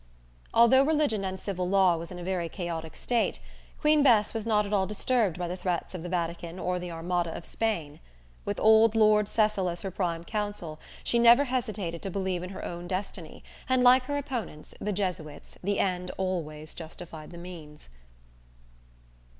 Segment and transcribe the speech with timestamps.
[0.51, 3.39] Although religion and civil law was in a very chaotic state,
[3.79, 6.89] Queen Bess was not at all disturbed by the threats of the Vatican or the
[6.91, 7.99] Armada of Spain.
[8.43, 12.65] With old Lord Cecil as her prime counsel, she never hesitated to believe in her
[12.65, 17.89] own destiny, and, like her opponents, the Jesuits, the end always justified the means.